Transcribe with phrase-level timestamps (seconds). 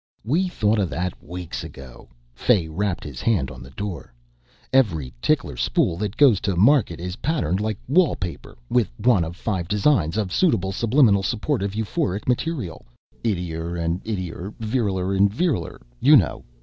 [0.25, 4.11] "We thought of that weeks ago," Fay rapped, his hand on the door.
[4.73, 9.67] "Every tickler spool that goes to market is patterned like wallpaper with one of five
[9.67, 12.87] designs of suitable subliminal supportive euphoric material.
[13.23, 16.45] 'Ittier and ittier,' 'viriler and viriler' you know.